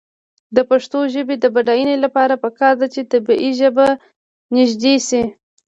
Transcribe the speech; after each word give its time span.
د 0.55 0.57
پښتو 0.69 0.99
ژبې 1.13 1.35
د 1.39 1.45
بډاینې 1.55 1.95
لپاره 2.05 2.41
پکار 2.43 2.73
ده 2.81 2.87
چې 2.93 3.01
طبعي 3.11 3.49
ژبه 3.59 3.87
نژدې 4.55 4.95
شي. 5.07 5.23